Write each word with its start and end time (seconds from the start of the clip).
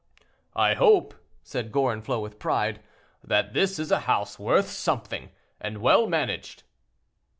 "I 0.55 0.73
hope," 0.73 1.13
said 1.43 1.71
Gorenflot, 1.71 2.23
with 2.23 2.39
pride, 2.39 2.81
"that 3.23 3.53
this 3.53 3.77
is 3.77 3.91
a 3.91 3.99
house 4.09 4.39
worth 4.39 4.67
something, 4.71 5.29
and 5.59 5.77
well 5.77 6.07
managed." 6.07 6.63